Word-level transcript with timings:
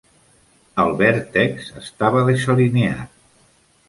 El 0.83 0.95
vèrtex 1.01 1.67
estava 1.81 2.23
desalineat. 2.31 3.13